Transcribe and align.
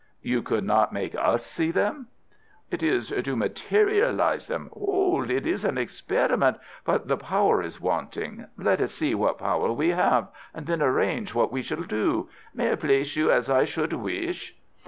"You 0.23 0.41
could 0.41 0.63
not 0.63 0.91
make 0.91 1.13
us 1.13 1.45
see 1.45 1.69
them." 1.69 2.07
"It 2.71 2.81
is 2.81 3.09
to 3.09 3.35
materialize 3.35 4.47
them. 4.47 4.71
Hold! 4.73 5.29
It 5.29 5.45
is 5.45 5.63
an 5.63 5.77
experiment. 5.77 6.57
But 6.83 7.07
the 7.07 7.17
power 7.17 7.61
is 7.61 7.79
wanting. 7.79 8.47
Let 8.57 8.81
us 8.81 8.93
see 8.93 9.13
what 9.13 9.37
power 9.37 9.71
we 9.71 9.89
have, 9.89 10.29
and 10.55 10.65
then 10.65 10.81
arrange 10.81 11.35
what 11.35 11.51
we 11.51 11.61
shall 11.61 11.83
do. 11.83 12.29
May 12.51 12.71
I 12.71 12.75
place 12.77 13.15
you 13.15 13.29
as 13.31 13.47
I 13.47 13.63
should 13.65 13.93
wish?" 13.93 14.55